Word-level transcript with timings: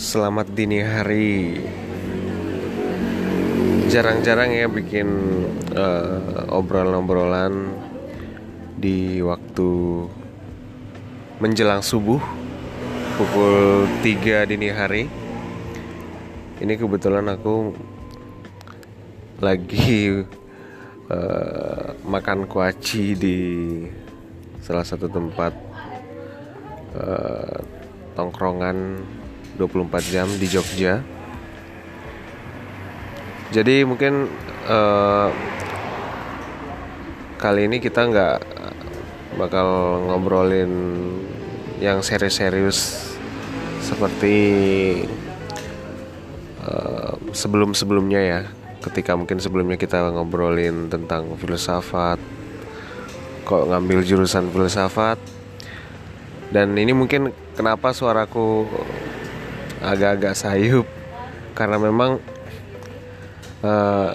Selamat 0.00 0.48
dini 0.56 0.80
hari. 0.80 1.60
Jarang-jarang 3.92 4.48
ya 4.48 4.64
bikin 4.64 5.04
uh, 5.76 6.48
obrolan-obrolan 6.56 7.68
di 8.80 9.20
waktu 9.20 9.68
menjelang 11.36 11.84
subuh 11.84 12.16
pukul 13.20 13.84
3 14.00 14.48
dini 14.48 14.72
hari. 14.72 15.04
Ini 16.64 16.80
kebetulan 16.80 17.28
aku 17.36 17.76
lagi 19.44 20.24
uh, 21.12 21.92
makan 22.16 22.48
kuaci 22.48 23.20
di 23.20 23.38
salah 24.64 24.88
satu 24.88 25.12
tempat 25.12 25.52
uh, 26.96 27.60
tongkrongan 28.16 29.19
24 29.60 30.08
jam 30.08 30.24
di 30.40 30.46
Jogja. 30.48 31.04
Jadi 33.52 33.84
mungkin 33.84 34.24
uh, 34.64 35.28
kali 37.36 37.68
ini 37.68 37.76
kita 37.76 38.08
nggak 38.08 38.38
bakal 39.36 40.00
ngobrolin 40.08 40.72
yang 41.80 42.00
serius-serius 42.00 43.12
seperti 43.84 44.36
uh, 46.64 47.20
sebelum-sebelumnya 47.36 48.20
ya. 48.24 48.40
Ketika 48.80 49.12
mungkin 49.12 49.36
sebelumnya 49.44 49.76
kita 49.76 50.08
ngobrolin 50.08 50.88
tentang 50.88 51.36
filsafat, 51.36 52.16
kok 53.44 53.68
ngambil 53.68 54.00
jurusan 54.00 54.48
filsafat, 54.48 55.20
dan 56.48 56.72
ini 56.80 56.96
mungkin 56.96 57.28
kenapa 57.52 57.92
suaraku 57.92 58.64
agak-agak 59.80 60.36
sayup. 60.36 60.86
Karena 61.56 61.76
memang 61.76 62.20
uh, 63.64 64.10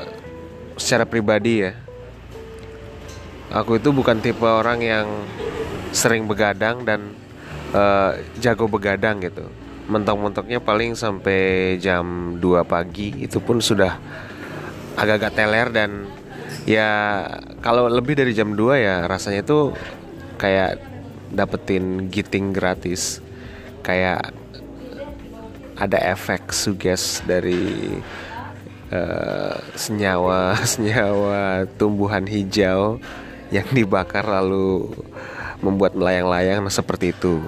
secara 0.79 1.05
pribadi 1.05 1.65
ya 1.65 1.85
aku 3.55 3.79
itu 3.79 3.95
bukan 3.95 4.19
tipe 4.19 4.43
orang 4.43 4.83
yang 4.83 5.07
sering 5.95 6.27
begadang 6.27 6.83
dan 6.83 7.15
uh, 7.71 8.19
jago 8.43 8.67
begadang 8.67 9.23
gitu. 9.23 9.47
Mentok-mentoknya 9.87 10.59
paling 10.59 10.97
sampai 10.97 11.75
jam 11.77 12.35
2 12.41 12.65
pagi 12.65 13.23
itu 13.23 13.39
pun 13.39 13.63
sudah 13.63 13.95
agak-agak 14.99 15.31
teler 15.37 15.67
dan 15.71 16.09
ya 16.65 17.21
kalau 17.61 17.85
lebih 17.87 18.17
dari 18.17 18.33
jam 18.33 18.57
2 18.57 18.75
ya 18.75 19.05
rasanya 19.05 19.45
itu 19.45 19.71
kayak 20.35 20.81
dapetin 21.31 22.11
giting 22.11 22.51
gratis. 22.51 23.23
Kayak 23.85 24.33
ada 25.75 25.99
efek 25.99 26.55
suges 26.55 27.19
dari 27.27 27.99
uh, 28.91 29.55
senyawa 29.75 30.55
senyawa 30.73 31.67
tumbuhan 31.75 32.23
hijau 32.23 32.99
yang 33.53 33.67
dibakar 33.71 34.25
lalu 34.25 34.89
membuat 35.61 35.93
melayang-layang. 35.93 36.65
Nah 36.65 36.73
seperti 36.73 37.13
itu. 37.13 37.39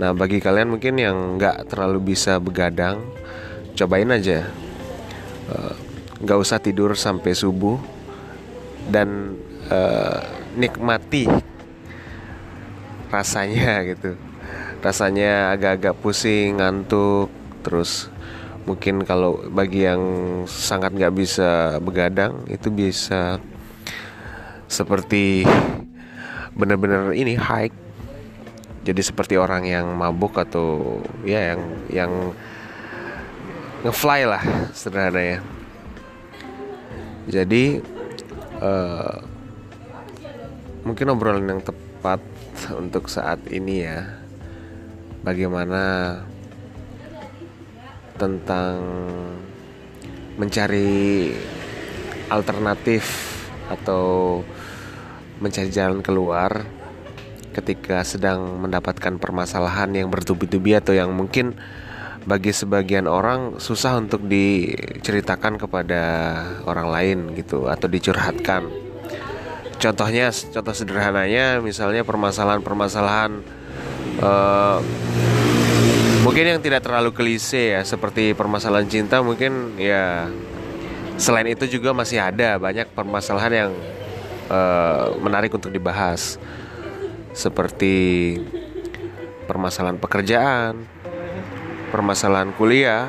Nah 0.00 0.16
bagi 0.16 0.40
kalian 0.40 0.72
mungkin 0.72 0.96
yang 0.98 1.36
nggak 1.36 1.68
terlalu 1.68 2.14
bisa 2.14 2.40
begadang, 2.40 3.02
cobain 3.76 4.08
aja. 4.08 4.48
Uh, 5.50 5.74
nggak 6.22 6.38
usah 6.38 6.62
tidur 6.62 6.94
sampai 6.94 7.34
subuh 7.34 7.76
dan 8.86 9.34
uh, 9.70 10.22
nikmati 10.54 11.26
rasanya 13.10 13.82
gitu 13.90 14.14
rasanya 14.82 15.54
agak-agak 15.54 15.94
pusing 16.02 16.58
ngantuk 16.58 17.30
terus 17.62 18.10
mungkin 18.66 19.02
kalau 19.02 19.42
bagi 19.50 19.86
yang 19.86 20.02
sangat 20.46 20.94
nggak 20.94 21.14
bisa 21.14 21.78
begadang 21.82 22.42
itu 22.46 22.70
bisa 22.70 23.38
seperti 24.66 25.46
benar-benar 26.56 27.12
ini 27.12 27.36
hike. 27.36 27.76
Jadi 28.82 28.98
seperti 28.98 29.38
orang 29.38 29.62
yang 29.62 29.86
mabuk 29.94 30.34
atau 30.42 30.98
ya 31.22 31.54
yang 31.54 31.60
yang 31.86 32.12
ngefly 33.86 34.26
lah 34.26 34.42
sederhana 34.74 35.22
ya. 35.22 35.38
Jadi 37.30 37.78
uh, 38.58 39.22
mungkin 40.82 41.14
obrolan 41.14 41.46
yang 41.46 41.62
tepat 41.62 42.18
untuk 42.74 43.06
saat 43.06 43.38
ini 43.46 43.86
ya 43.86 44.21
bagaimana 45.22 46.18
tentang 48.18 48.78
mencari 50.36 51.30
alternatif 52.30 53.02
atau 53.70 54.40
mencari 55.42 55.70
jalan 55.70 56.02
keluar 56.02 56.66
ketika 57.52 58.00
sedang 58.02 58.62
mendapatkan 58.62 59.20
permasalahan 59.20 59.92
yang 59.92 60.08
bertubi-tubi 60.08 60.78
atau 60.78 60.96
yang 60.96 61.12
mungkin 61.12 61.58
bagi 62.22 62.54
sebagian 62.54 63.10
orang 63.10 63.58
susah 63.58 63.98
untuk 63.98 64.24
diceritakan 64.30 65.58
kepada 65.58 66.02
orang 66.64 66.88
lain 66.88 67.18
gitu 67.34 67.66
atau 67.66 67.90
dicurhatkan. 67.90 68.70
Contohnya, 69.82 70.30
contoh 70.30 70.70
sederhananya 70.70 71.58
misalnya 71.58 72.06
permasalahan-permasalahan 72.06 73.42
uh, 74.20 74.82
mungkin 76.26 76.44
yang 76.56 76.60
tidak 76.60 76.84
terlalu 76.84 77.14
klise 77.14 77.78
ya 77.78 77.80
seperti 77.86 78.36
permasalahan 78.36 78.88
cinta 78.90 79.24
mungkin 79.24 79.78
ya 79.80 80.28
selain 81.22 81.46
itu 81.48 81.68
juga 81.68 81.94
masih 81.94 82.18
ada 82.18 82.58
banyak 82.58 82.90
permasalahan 82.92 83.52
yang 83.52 83.72
uh, 84.50 85.14
menarik 85.22 85.52
untuk 85.54 85.70
dibahas. 85.70 86.36
Seperti 87.32 88.36
permasalahan 89.48 89.96
pekerjaan, 89.96 90.84
permasalahan 91.88 92.52
kuliah, 92.58 93.08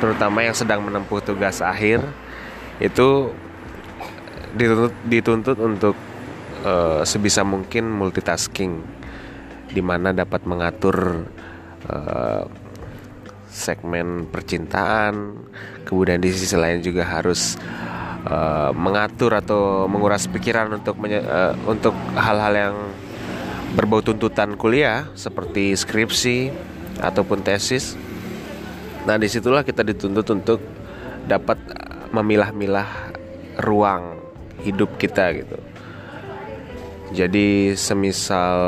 terutama 0.00 0.40
yang 0.40 0.56
sedang 0.56 0.80
menempuh 0.80 1.20
tugas 1.20 1.60
akhir 1.60 2.00
itu 2.80 3.32
dituntut, 4.56 4.94
dituntut 5.04 5.58
untuk 5.60 5.96
uh, 6.64 7.04
sebisa 7.04 7.44
mungkin 7.44 7.92
multitasking 7.92 8.80
di 9.70 9.82
mana 9.82 10.14
dapat 10.14 10.46
mengatur 10.46 11.26
uh, 11.90 12.44
segmen 13.50 14.28
percintaan, 14.28 15.46
kemudian 15.88 16.20
di 16.20 16.28
sisi 16.28 16.54
lain 16.54 16.84
juga 16.84 17.08
harus 17.08 17.56
uh, 18.28 18.70
mengatur 18.76 19.32
atau 19.32 19.88
menguras 19.88 20.28
pikiran 20.28 20.76
untuk 20.76 21.00
uh, 21.00 21.56
untuk 21.64 21.96
hal-hal 22.14 22.52
yang 22.52 22.76
berbau 23.72 24.04
tuntutan 24.04 24.54
kuliah 24.60 25.08
seperti 25.16 25.72
skripsi 25.72 26.52
ataupun 27.00 27.44
tesis. 27.44 27.96
Nah 29.08 29.16
di 29.16 29.28
situlah 29.30 29.62
kita 29.62 29.86
dituntut 29.86 30.26
untuk 30.32 30.60
dapat 31.26 31.58
memilah-milah 32.10 32.88
ruang 33.62 34.20
hidup 34.62 34.96
kita 34.96 35.32
gitu. 35.36 35.58
Jadi 37.14 37.78
semisal 37.78 38.58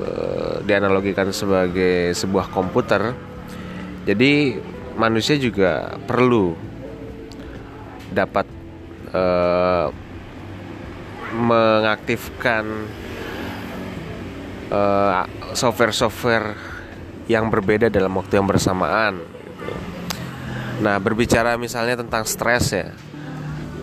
eh, 0.00 0.54
dianalogikan 0.64 1.28
sebagai 1.28 2.16
sebuah 2.16 2.48
komputer, 2.48 3.12
jadi 4.08 4.56
manusia 4.96 5.36
juga 5.36 5.96
perlu 6.08 6.56
dapat 8.10 8.42
uh, 9.14 9.86
mengaktifkan 11.30 12.64
eh, 14.72 15.24
software-software 15.54 16.58
yang 17.30 17.46
berbeda 17.46 17.86
dalam 17.86 18.10
waktu 18.18 18.42
yang 18.42 18.50
bersamaan. 18.50 19.22
Gitu. 19.22 19.74
Nah 20.82 20.98
berbicara 20.98 21.54
misalnya 21.54 22.02
tentang 22.02 22.26
stres 22.26 22.74
ya 22.74 22.90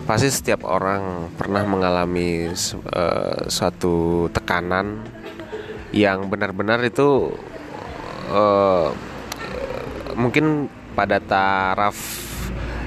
pasti 0.08 0.32
setiap 0.32 0.64
orang 0.64 1.28
pernah 1.36 1.68
mengalami 1.68 2.48
uh, 2.48 3.44
suatu 3.44 4.24
tekanan 4.32 5.04
yang 5.92 6.32
benar-benar 6.32 6.80
itu 6.80 7.36
uh, 8.32 8.88
mungkin 10.16 10.72
pada 10.96 11.20
taraf 11.20 11.92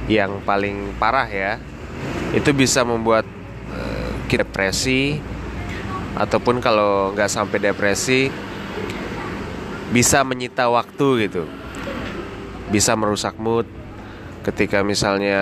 yang 0.09 0.41
paling 0.41 0.97
parah 0.97 1.29
ya 1.29 1.61
itu 2.33 2.49
bisa 2.57 2.81
membuat 2.81 3.29
uh, 3.69 4.11
depresi 4.25 5.21
ataupun 6.17 6.57
kalau 6.57 7.13
nggak 7.13 7.29
sampai 7.29 7.61
depresi 7.61 8.33
bisa 9.93 10.23
menyita 10.23 10.71
waktu 10.71 11.27
gitu. 11.27 11.43
Bisa 12.71 12.95
merusak 12.95 13.35
mood. 13.35 13.67
Ketika 14.41 14.81
misalnya 14.81 15.37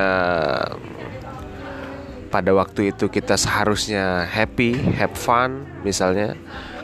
pada 2.29 2.53
waktu 2.53 2.93
itu 2.93 3.09
kita 3.09 3.35
seharusnya 3.35 4.23
happy, 4.29 4.77
have 4.95 5.17
fun 5.17 5.65
misalnya. 5.81 6.37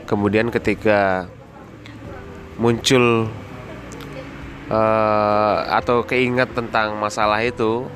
Kemudian 0.06 0.50
ketika 0.50 1.30
muncul 2.58 3.30
uh, 4.70 5.56
atau 5.70 6.02
keinget 6.02 6.50
tentang 6.54 6.98
masalah 6.98 7.42
itu, 7.42 7.86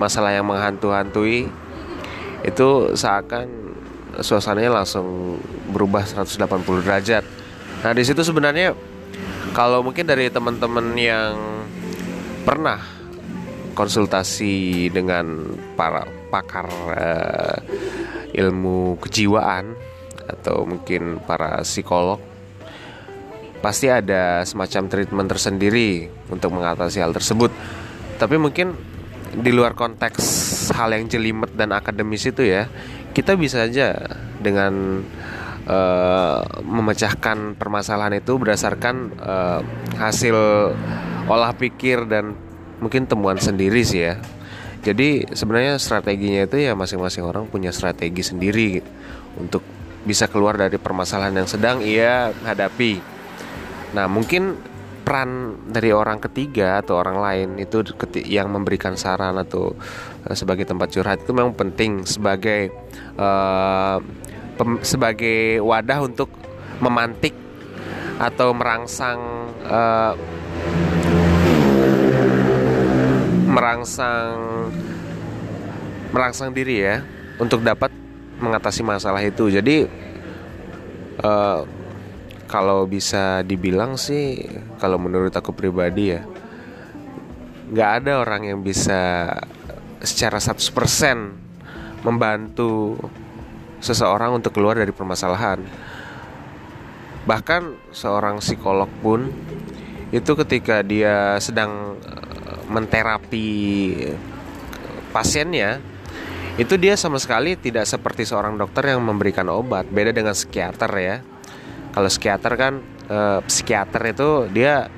masalah 0.00 0.32
yang 0.32 0.48
menghantu-hantui, 0.48 1.48
itu 2.44 2.68
seakan 2.96 3.76
suasananya 4.20 4.82
langsung 4.82 5.38
berubah 5.72 6.04
180 6.04 6.84
derajat. 6.84 7.24
Nah 7.84 7.92
di 7.92 8.02
situ 8.04 8.24
sebenarnya 8.24 8.72
kalau 9.52 9.84
mungkin 9.84 10.08
dari 10.08 10.28
teman-teman 10.32 10.96
yang 10.96 11.36
pernah 12.44 12.80
konsultasi 13.76 14.88
dengan 14.88 15.52
para 15.76 16.15
pakar 16.36 16.68
uh, 16.92 17.56
ilmu 18.36 19.00
kejiwaan 19.00 19.72
atau 20.28 20.68
mungkin 20.68 21.24
para 21.24 21.64
psikolog 21.64 22.20
pasti 23.64 23.88
ada 23.88 24.44
semacam 24.44 24.92
treatment 24.92 25.28
tersendiri 25.32 26.12
untuk 26.28 26.52
mengatasi 26.52 27.00
hal 27.00 27.16
tersebut. 27.16 27.48
Tapi 28.20 28.36
mungkin 28.36 28.76
di 29.32 29.50
luar 29.50 29.72
konteks 29.72 30.22
hal 30.76 30.92
yang 30.92 31.08
jelimet 31.08 31.56
dan 31.56 31.72
akademis 31.72 32.28
itu 32.28 32.44
ya, 32.46 32.68
kita 33.16 33.34
bisa 33.34 33.64
aja 33.64 33.96
dengan 34.38 35.02
uh, 35.66 36.40
memecahkan 36.62 37.58
permasalahan 37.58 38.20
itu 38.20 38.36
berdasarkan 38.38 39.16
uh, 39.18 39.60
hasil 39.98 40.36
olah 41.26 41.52
pikir 41.58 42.06
dan 42.06 42.38
mungkin 42.78 43.08
temuan 43.08 43.40
sendiri 43.40 43.82
sih 43.82 44.04
ya. 44.04 44.20
Jadi 44.86 45.26
sebenarnya 45.34 45.82
strateginya 45.82 46.46
itu 46.46 46.62
ya 46.62 46.78
masing-masing 46.78 47.26
orang 47.26 47.50
punya 47.50 47.74
strategi 47.74 48.22
sendiri 48.22 48.78
untuk 49.34 49.66
bisa 50.06 50.30
keluar 50.30 50.54
dari 50.54 50.78
permasalahan 50.78 51.42
yang 51.42 51.50
sedang 51.50 51.82
ia 51.82 52.30
hadapi. 52.46 53.02
Nah, 53.98 54.06
mungkin 54.06 54.54
peran 55.02 55.58
dari 55.66 55.90
orang 55.90 56.22
ketiga 56.22 56.82
atau 56.82 57.02
orang 57.02 57.18
lain 57.18 57.48
itu 57.58 57.82
yang 58.26 58.46
memberikan 58.50 58.94
saran 58.94 59.38
atau 59.38 59.74
uh, 60.26 60.34
sebagai 60.34 60.66
tempat 60.66 60.94
curhat 60.94 61.22
itu 61.22 61.34
memang 61.34 61.54
penting 61.54 62.06
sebagai 62.06 62.70
uh, 63.18 63.98
pem, 64.54 64.82
sebagai 64.86 65.62
wadah 65.62 66.06
untuk 66.06 66.30
memantik 66.78 67.34
atau 68.18 68.54
merangsang 68.54 69.50
uh, 69.66 70.14
merangsang 73.56 74.36
merangsang 76.12 76.52
diri 76.52 76.84
ya 76.84 77.00
untuk 77.40 77.64
dapat 77.64 77.88
mengatasi 78.36 78.84
masalah 78.84 79.24
itu. 79.24 79.48
Jadi 79.48 79.88
uh, 81.24 81.64
kalau 82.44 82.84
bisa 82.84 83.40
dibilang 83.42 83.96
sih, 83.96 84.44
kalau 84.76 85.00
menurut 85.00 85.32
aku 85.32 85.56
pribadi 85.56 86.12
ya, 86.12 86.22
nggak 87.72 87.90
ada 88.04 88.12
orang 88.20 88.44
yang 88.44 88.60
bisa 88.60 89.32
secara 90.04 90.36
100% 90.36 92.04
membantu 92.04 93.00
seseorang 93.80 94.36
untuk 94.36 94.52
keluar 94.52 94.76
dari 94.76 94.92
permasalahan. 94.92 95.64
Bahkan 97.26 97.90
seorang 97.90 98.38
psikolog 98.38 98.86
pun 99.02 99.26
itu 100.14 100.32
ketika 100.38 100.86
dia 100.86 101.34
sedang 101.42 101.98
menterapi 102.66 103.48
pasiennya 105.14 105.80
itu 106.56 106.80
dia 106.80 106.96
sama 106.96 107.20
sekali 107.20 107.52
tidak 107.60 107.84
seperti 107.84 108.24
seorang 108.24 108.56
dokter 108.56 108.96
yang 108.96 109.04
memberikan 109.04 109.44
obat. 109.52 109.84
Beda 109.92 110.08
dengan 110.08 110.32
psikiater 110.32 110.88
ya. 110.96 111.16
Kalau 111.92 112.08
psikiater 112.08 112.52
kan 112.56 112.80
e, 113.08 113.18
psikiater 113.44 114.02
itu 114.08 114.28
dia 114.48 114.88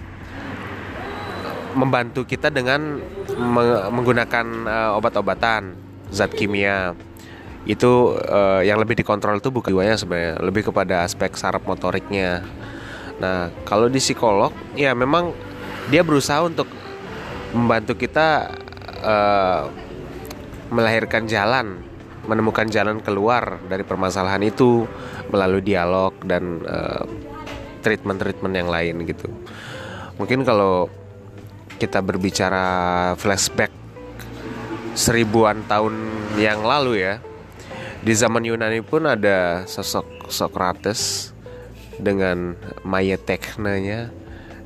membantu 1.75 2.23
kita 2.23 2.55
dengan 2.55 3.03
menggunakan 3.91 4.47
e, 4.71 4.77
obat-obatan 4.95 5.75
zat 6.15 6.31
kimia. 6.31 6.95
Itu 7.67 8.15
e, 8.23 8.63
yang 8.63 8.79
lebih 8.79 8.95
dikontrol 8.95 9.43
itu 9.43 9.51
bukan 9.51 9.75
jiwanya 9.75 9.99
sebenarnya 9.99 10.39
lebih 10.39 10.71
kepada 10.71 11.03
aspek 11.03 11.35
saraf 11.35 11.67
motoriknya. 11.67 12.47
Nah 13.19 13.51
kalau 13.67 13.91
di 13.91 13.99
psikolog 13.99 14.55
ya 14.79 14.95
memang 14.95 15.35
dia 15.91 16.07
berusaha 16.07 16.39
untuk 16.47 16.71
membantu 17.53 17.97
kita 17.97 18.53
uh, 19.03 19.71
melahirkan 20.69 21.25
jalan, 21.25 21.81
menemukan 22.29 22.69
jalan 22.69 23.01
keluar 23.01 23.57
dari 23.69 23.85
permasalahan 23.85 24.45
itu 24.45 24.85
melalui 25.33 25.65
dialog 25.65 26.13
dan 26.25 26.61
uh, 26.65 27.05
treatment-treatment 27.81 28.55
yang 28.55 28.69
lain 28.69 29.07
gitu. 29.09 29.29
Mungkin 30.21 30.43
kalau 30.45 30.91
kita 31.79 32.03
berbicara 32.03 33.15
flashback 33.15 33.71
seribuan 34.99 35.63
tahun 35.71 35.95
yang 36.37 36.67
lalu 36.67 37.07
ya, 37.07 37.23
di 38.03 38.13
zaman 38.13 38.45
Yunani 38.45 38.83
pun 38.83 39.07
ada 39.07 39.63
sosok 39.65 40.29
Socrates 40.29 41.33
dengan 41.97 42.55
maya 42.85 43.17
teknanya 43.17 44.13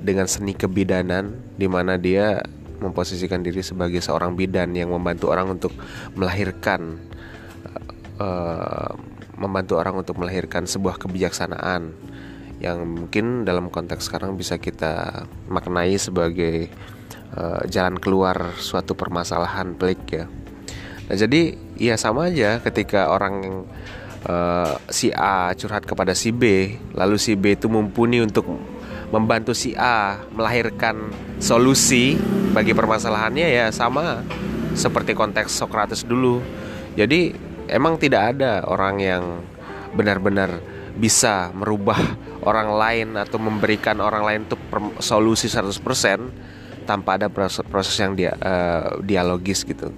dengan 0.03 0.27
seni 0.27 0.53
kebidanan 0.53 1.39
di 1.55 1.71
mana 1.71 1.95
dia 1.95 2.43
memposisikan 2.83 3.41
diri 3.47 3.63
sebagai 3.63 4.03
seorang 4.03 4.35
bidan 4.35 4.75
yang 4.75 4.91
membantu 4.91 5.31
orang 5.31 5.55
untuk 5.55 5.73
melahirkan 6.19 6.99
uh, 8.19 8.91
membantu 9.39 9.79
orang 9.79 10.03
untuk 10.03 10.19
melahirkan 10.19 10.69
sebuah 10.69 10.99
kebijaksanaan 10.99 11.95
yang 12.63 12.87
mungkin 12.87 13.43
dalam 13.43 13.75
konteks 13.75 14.07
sekarang 14.07 14.39
bisa 14.39 14.55
kita 14.59 15.27
maknai 15.51 15.99
sebagai 15.99 16.71
uh, 17.35 17.63
jalan 17.67 17.99
keluar 17.99 18.55
suatu 18.59 18.95
permasalahan 18.95 19.75
pelik 19.75 20.03
ya. 20.15 20.25
Nah 21.11 21.17
jadi 21.19 21.59
ya 21.75 21.99
sama 21.99 22.31
aja 22.31 22.63
ketika 22.63 23.11
orang 23.11 23.67
uh, 24.31 24.79
si 24.87 25.11
A 25.11 25.51
curhat 25.59 25.83
kepada 25.83 26.15
si 26.15 26.31
B, 26.31 26.77
lalu 26.95 27.19
si 27.19 27.35
B 27.35 27.59
itu 27.59 27.67
mumpuni 27.67 28.23
untuk 28.23 28.47
membantu 29.13 29.53
si 29.53 29.77
A 29.77 30.25
melahirkan 30.33 31.13
solusi 31.37 32.17
bagi 32.57 32.73
permasalahannya 32.73 33.47
ya 33.47 33.67
sama 33.69 34.25
seperti 34.73 35.13
konteks 35.13 35.53
Socrates 35.53 36.03
dulu. 36.09 36.41
Jadi 36.97 37.33
emang 37.69 38.01
tidak 38.01 38.37
ada 38.37 38.65
orang 38.65 38.97
yang 38.99 39.25
benar-benar 39.93 40.61
bisa 40.97 41.53
merubah 41.53 42.01
orang 42.45 42.69
lain 42.73 43.09
atau 43.17 43.37
memberikan 43.41 44.01
orang 44.01 44.25
lain 44.25 44.41
untuk 44.49 44.61
solusi 45.01 45.49
100% 45.49 46.85
tanpa 46.85 47.17
ada 47.17 47.29
proses, 47.33 47.65
proses 47.65 47.97
yang 48.01 48.13
dia 48.17 48.33
uh, 48.41 49.01
dialogis 49.01 49.65
gitu. 49.65 49.93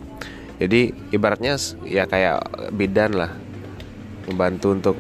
Jadi 0.59 0.95
ibaratnya 1.11 1.59
ya 1.83 2.07
kayak 2.07 2.71
bidan 2.71 3.19
lah 3.19 3.31
membantu 4.31 4.67
untuk 4.71 4.97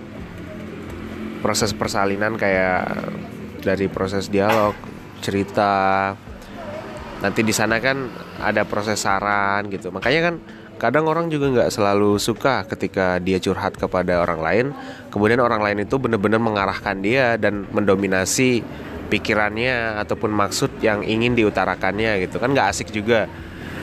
proses 1.44 1.71
persalinan 1.76 2.35
kayak 2.35 2.88
dari 3.64 3.88
proses 3.88 4.28
dialog 4.28 4.76
cerita. 5.25 6.12
Nanti 7.25 7.40
di 7.40 7.56
sana 7.56 7.80
kan 7.80 8.12
ada 8.38 8.68
proses 8.68 9.00
saran 9.00 9.73
gitu. 9.73 9.88
Makanya 9.88 10.21
kan 10.30 10.35
kadang 10.76 11.09
orang 11.09 11.33
juga 11.33 11.49
nggak 11.49 11.73
selalu 11.73 12.21
suka 12.21 12.68
ketika 12.68 13.16
dia 13.16 13.40
curhat 13.40 13.80
kepada 13.80 14.21
orang 14.21 14.40
lain. 14.44 14.66
Kemudian 15.09 15.40
orang 15.40 15.64
lain 15.64 15.88
itu 15.88 15.97
benar-benar 15.97 16.38
mengarahkan 16.44 17.00
dia 17.00 17.40
dan 17.40 17.64
mendominasi 17.73 18.61
pikirannya 19.09 20.00
ataupun 20.04 20.28
maksud 20.28 20.85
yang 20.85 21.00
ingin 21.00 21.33
diutarakannya 21.33 22.28
gitu. 22.28 22.37
Kan 22.37 22.52
nggak 22.52 22.68
asik 22.68 22.92
juga. 22.92 23.25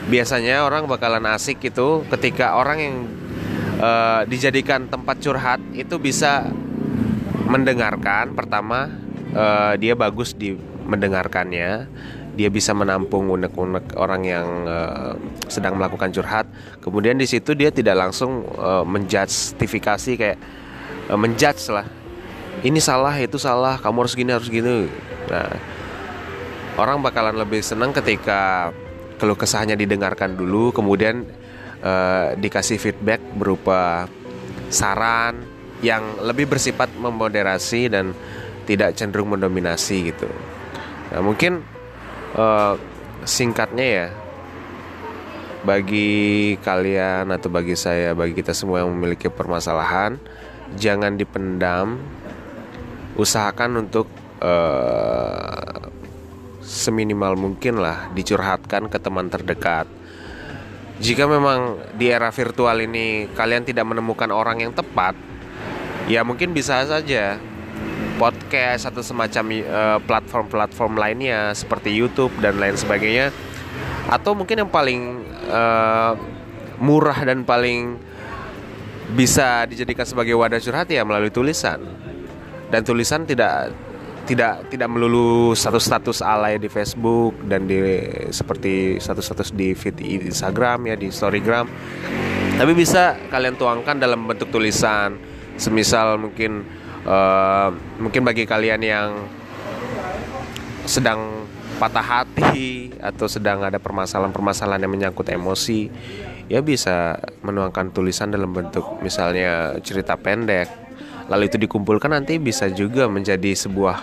Biasanya 0.06 0.66
orang 0.66 0.86
bakalan 0.86 1.26
asik 1.30 1.62
itu 1.62 2.02
ketika 2.10 2.58
orang 2.58 2.78
yang 2.78 2.96
uh, 3.78 4.22
dijadikan 4.26 4.86
tempat 4.90 5.18
curhat 5.22 5.62
itu 5.74 5.98
bisa 5.98 6.46
mendengarkan 7.46 8.34
pertama 8.34 8.90
uh, 9.32 9.74
dia 9.76 9.96
bagus 9.96 10.32
di 10.36 10.54
mendengarkannya. 10.86 11.88
Dia 12.32 12.48
bisa 12.48 12.72
menampung 12.72 13.28
unek-unek 13.28 13.92
orang 14.00 14.24
yang 14.24 14.48
uh, 14.64 15.12
sedang 15.52 15.76
melakukan 15.76 16.08
curhat. 16.16 16.48
Kemudian 16.80 17.20
di 17.20 17.28
situ 17.28 17.52
dia 17.52 17.68
tidak 17.68 18.08
langsung 18.08 18.48
uh, 18.56 18.80
menjustifikasi 18.88 20.12
kayak 20.16 20.38
uh, 21.12 21.18
menjudge 21.20 21.68
lah. 21.68 21.84
Ini 22.64 22.80
salah 22.80 23.16
itu 23.20 23.36
salah 23.36 23.76
kamu 23.76 24.08
harus 24.08 24.14
gini 24.16 24.30
harus 24.32 24.48
gini. 24.48 24.88
Nah 25.28 25.52
orang 26.80 27.04
bakalan 27.04 27.36
lebih 27.36 27.60
senang 27.60 27.92
ketika 27.92 28.72
keluh 29.20 29.36
kesahnya 29.36 29.76
didengarkan 29.76 30.34
dulu 30.34 30.72
kemudian 30.72 31.28
uh, 31.84 32.32
dikasih 32.34 32.80
feedback 32.80 33.20
berupa 33.36 34.08
saran 34.72 35.36
yang 35.84 36.02
lebih 36.22 36.48
bersifat 36.48 36.88
memoderasi 36.96 37.90
dan 37.92 38.16
tidak 38.66 38.94
cenderung 38.94 39.34
mendominasi 39.34 40.14
gitu. 40.14 40.28
Nah, 41.12 41.20
mungkin 41.20 41.60
uh, 42.38 42.78
singkatnya 43.26 43.86
ya 43.86 44.08
bagi 45.62 46.58
kalian 46.58 47.30
atau 47.30 47.46
bagi 47.46 47.78
saya, 47.78 48.18
bagi 48.18 48.34
kita 48.34 48.50
semua 48.50 48.82
yang 48.82 48.90
memiliki 48.90 49.30
permasalahan, 49.30 50.18
jangan 50.74 51.14
dipendam. 51.14 52.02
Usahakan 53.12 53.84
untuk 53.86 54.08
uh, 54.40 55.92
seminimal 56.64 57.36
mungkin 57.36 57.76
lah 57.76 58.08
dicurhatkan 58.16 58.88
ke 58.88 58.96
teman 58.96 59.28
terdekat. 59.28 59.84
Jika 61.02 61.28
memang 61.28 61.76
di 61.98 62.08
era 62.08 62.32
virtual 62.32 62.88
ini 62.88 63.28
kalian 63.36 63.68
tidak 63.68 63.84
menemukan 63.84 64.32
orang 64.32 64.64
yang 64.64 64.72
tepat, 64.72 65.12
ya 66.08 66.24
mungkin 66.24 66.56
bisa 66.56 66.82
saja 66.88 67.36
podcast 68.22 68.86
atau 68.86 69.02
semacam 69.02 69.44
uh, 69.66 69.98
platform-platform 70.06 70.94
lainnya 70.94 71.50
seperti 71.58 71.90
YouTube 71.90 72.30
dan 72.38 72.62
lain 72.62 72.78
sebagainya. 72.78 73.34
Atau 74.06 74.38
mungkin 74.38 74.62
yang 74.62 74.70
paling 74.70 75.26
uh, 75.50 76.14
murah 76.78 77.18
dan 77.26 77.42
paling 77.42 77.98
bisa 79.18 79.66
dijadikan 79.66 80.06
sebagai 80.06 80.38
wadah 80.38 80.62
curhat 80.62 80.86
ya 80.86 81.02
melalui 81.02 81.34
tulisan. 81.34 81.82
Dan 82.70 82.86
tulisan 82.86 83.26
tidak 83.26 83.74
tidak 84.22 84.70
tidak 84.70 84.86
melulu 84.86 85.50
status-status 85.52 86.22
alay 86.22 86.54
di 86.62 86.70
Facebook 86.70 87.34
dan 87.50 87.66
di 87.66 87.82
seperti 88.30 89.02
status-status 89.02 89.50
di 89.50 89.74
feed 89.74 89.98
Instagram 89.98 90.86
ya 90.86 90.94
di 90.94 91.10
Storygram. 91.10 91.66
Tapi 92.54 92.72
bisa 92.78 93.18
kalian 93.34 93.58
tuangkan 93.58 93.98
dalam 93.98 94.22
bentuk 94.30 94.54
tulisan. 94.54 95.18
Semisal 95.58 96.16
mungkin 96.16 96.64
uh, 97.06 97.70
mungkin 97.98 98.22
bagi 98.26 98.44
kalian 98.44 98.80
yang 98.82 99.08
sedang 100.86 101.46
patah 101.78 102.02
hati 102.02 102.94
atau 103.02 103.26
sedang 103.26 103.62
ada 103.66 103.82
permasalahan-permasalahan 103.82 104.86
yang 104.86 104.92
menyangkut 104.92 105.26
emosi 105.34 105.90
ya 106.46 106.62
bisa 106.62 107.18
menuangkan 107.42 107.90
tulisan 107.90 108.30
dalam 108.30 108.52
bentuk 108.52 109.00
misalnya 109.00 109.78
cerita 109.80 110.14
pendek. 110.18 110.68
Lalu 111.30 111.48
itu 111.48 111.56
dikumpulkan 111.56 112.12
nanti 112.12 112.36
bisa 112.36 112.68
juga 112.68 113.08
menjadi 113.08 113.54
sebuah 113.56 113.96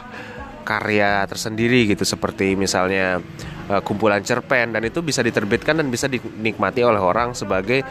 karya 0.66 1.26
tersendiri 1.30 1.90
gitu 1.90 2.06
seperti 2.06 2.58
misalnya 2.58 3.22
uh, 3.70 3.82
kumpulan 3.86 4.24
cerpen. 4.26 4.74
Dan 4.74 4.88
itu 4.88 5.04
bisa 5.06 5.22
diterbitkan 5.22 5.78
dan 5.78 5.94
bisa 5.94 6.10
dinikmati 6.10 6.82
oleh 6.82 7.00
orang 7.00 7.38
sebagai 7.38 7.86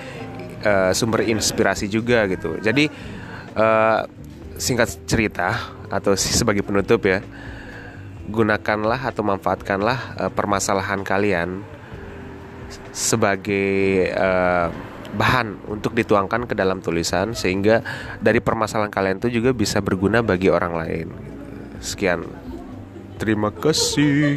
uh, 0.65 0.91
sumber 0.91 1.29
inspirasi 1.29 1.87
juga 1.87 2.27
gitu. 2.27 2.59
Jadi 2.59 2.89
uh, 3.55 4.01
singkat 4.59 4.91
cerita 5.07 5.55
atau 5.89 6.13
sebagai 6.19 6.67
penutup 6.67 7.01
ya 7.07 7.23
gunakanlah 8.29 9.09
atau 9.09 9.25
manfaatkanlah 9.25 9.99
uh, 10.21 10.31
permasalahan 10.35 11.01
kalian 11.01 11.65
sebagai 12.93 14.13
uh, 14.13 14.69
bahan 15.17 15.57
untuk 15.73 15.97
dituangkan 15.97 16.45
ke 16.45 16.53
dalam 16.53 16.85
tulisan 16.85 17.33
sehingga 17.33 17.81
dari 18.21 18.45
permasalahan 18.45 18.93
kalian 18.93 19.17
itu 19.25 19.41
juga 19.41 19.57
bisa 19.57 19.81
berguna 19.81 20.21
bagi 20.21 20.53
orang 20.53 20.77
lain. 20.77 21.09
Sekian. 21.81 22.29
Terima 23.17 23.49
kasih. 23.49 24.37